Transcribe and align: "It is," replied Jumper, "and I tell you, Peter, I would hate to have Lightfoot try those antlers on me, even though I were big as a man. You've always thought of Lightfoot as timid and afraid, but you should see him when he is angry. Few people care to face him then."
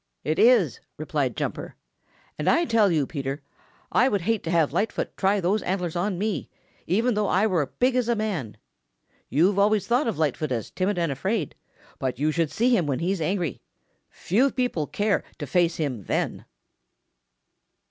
"It 0.23 0.39
is," 0.39 0.79
replied 0.97 1.37
Jumper, 1.37 1.75
"and 2.35 2.49
I 2.49 2.65
tell 2.65 2.89
you, 2.89 3.05
Peter, 3.05 3.43
I 3.91 4.09
would 4.09 4.21
hate 4.21 4.41
to 4.45 4.49
have 4.49 4.73
Lightfoot 4.73 5.15
try 5.15 5.39
those 5.39 5.61
antlers 5.61 5.95
on 5.95 6.17
me, 6.17 6.49
even 6.87 7.13
though 7.13 7.27
I 7.27 7.45
were 7.45 7.67
big 7.77 7.95
as 7.95 8.09
a 8.09 8.15
man. 8.15 8.57
You've 9.29 9.59
always 9.59 9.85
thought 9.85 10.07
of 10.07 10.17
Lightfoot 10.17 10.51
as 10.51 10.71
timid 10.71 10.97
and 10.97 11.11
afraid, 11.11 11.53
but 11.99 12.17
you 12.17 12.31
should 12.31 12.49
see 12.51 12.75
him 12.75 12.87
when 12.87 12.97
he 12.97 13.11
is 13.11 13.21
angry. 13.21 13.61
Few 14.09 14.49
people 14.49 14.87
care 14.87 15.23
to 15.37 15.45
face 15.45 15.75
him 15.75 16.05
then." 16.05 16.45